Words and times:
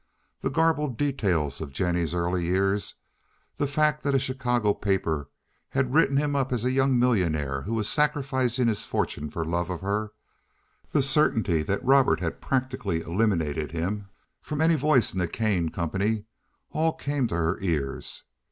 The 0.39 0.49
garbled 0.49 0.97
details 0.97 1.61
of 1.61 1.73
Jennie's 1.73 2.15
early 2.15 2.43
years, 2.43 2.95
the 3.57 3.67
fact 3.67 4.01
that 4.01 4.15
a 4.15 4.17
Chicago 4.19 4.73
paper 4.73 5.29
had 5.69 5.93
written 5.93 6.17
him 6.17 6.35
up 6.35 6.51
as 6.51 6.65
a 6.65 6.71
young 6.71 6.97
millionaire 6.97 7.61
who 7.61 7.75
was 7.75 7.87
sacrificing 7.87 8.67
his 8.67 8.83
fortune 8.83 9.29
for 9.29 9.45
love 9.45 9.69
of 9.69 9.81
her, 9.81 10.13
the 10.89 11.03
certainty 11.03 11.61
that 11.61 11.85
Robert 11.85 12.19
had 12.19 12.41
practically 12.41 13.01
eliminated 13.01 13.73
him 13.73 14.07
from 14.41 14.59
any 14.59 14.73
voice 14.73 15.13
in 15.13 15.19
the 15.19 15.27
Kane 15.27 15.69
Company, 15.69 16.25
all 16.71 16.93
came 16.93 17.27
to 17.27 17.35
her 17.35 17.59
ears. 17.61 18.23